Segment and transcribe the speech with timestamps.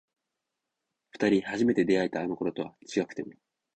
[1.11, 3.33] 二人初めて出会えたあの頃とは違くても